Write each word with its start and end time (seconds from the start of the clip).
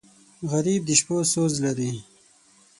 غریب 0.51 0.81
د 0.85 0.89
شپو 0.99 1.17
سوز 1.33 1.53
لري 1.65 1.91